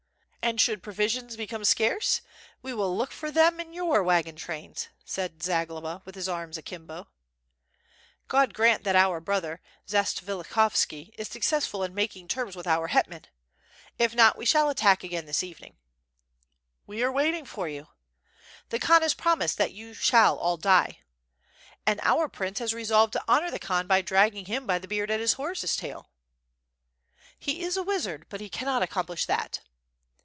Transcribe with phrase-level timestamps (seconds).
[0.43, 2.21] "And should provisions became scarce
[2.63, 7.07] we will look for them in your wagon trains," said Zagloba, with his arms akimbo.
[8.27, 13.27] "God grant that our brother, Zatsvilikhovski, is successful in making terms with our hetman.
[13.99, 15.77] If not, we shall attack again this evening."
[16.87, 17.87] "We are waiting for you."
[18.69, 21.01] "The Khan has promised that you shall all die."
[21.85, 24.87] "And our prince has resolved to honor the Khan by drag ging him by the
[24.87, 26.09] beard at his horse's tail."
[27.37, 29.61] "He is a wizard, but he cannot accomplish that."